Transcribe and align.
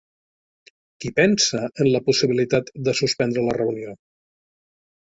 Qui 1.03 1.11
pensa 1.19 1.61
en 1.85 1.91
la 1.97 2.03
possibilitat 2.09 2.75
de 2.89 2.99
suspendre 3.03 3.47
la 3.51 3.59
reunió? 3.61 3.97